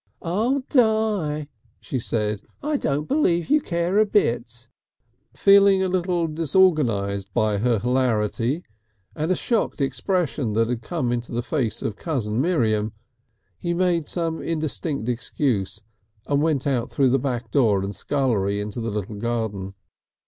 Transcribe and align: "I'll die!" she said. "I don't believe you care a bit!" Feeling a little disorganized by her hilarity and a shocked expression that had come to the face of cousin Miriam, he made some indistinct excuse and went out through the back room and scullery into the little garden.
"I'll 0.23 0.61
die!" 0.67 1.47
she 1.79 1.99
said. 1.99 2.41
"I 2.63 2.77
don't 2.77 3.07
believe 3.07 3.51
you 3.51 3.61
care 3.61 3.99
a 3.99 4.05
bit!" 4.07 4.67
Feeling 5.35 5.83
a 5.83 5.89
little 5.89 6.25
disorganized 6.27 7.31
by 7.35 7.59
her 7.59 7.77
hilarity 7.77 8.63
and 9.15 9.29
a 9.31 9.35
shocked 9.35 9.79
expression 9.79 10.53
that 10.53 10.69
had 10.69 10.81
come 10.81 11.21
to 11.21 11.31
the 11.31 11.43
face 11.43 11.83
of 11.83 11.97
cousin 11.97 12.41
Miriam, 12.41 12.93
he 13.59 13.75
made 13.75 14.07
some 14.07 14.41
indistinct 14.41 15.07
excuse 15.07 15.83
and 16.25 16.41
went 16.41 16.65
out 16.65 16.89
through 16.91 17.11
the 17.11 17.19
back 17.19 17.53
room 17.53 17.83
and 17.83 17.95
scullery 17.95 18.59
into 18.59 18.81
the 18.81 18.89
little 18.89 19.17
garden. 19.17 19.75